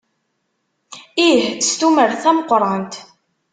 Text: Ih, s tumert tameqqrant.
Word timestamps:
Ih, 1.27 1.41
s 1.67 1.71
tumert 1.79 2.17
tameqqrant. 2.23 2.93